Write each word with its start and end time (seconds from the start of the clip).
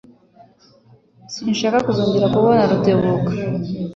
Sinshaka 1.33 1.77
kuzongera 1.85 2.31
kubona 2.33 2.61
Rutebuka. 2.69 3.31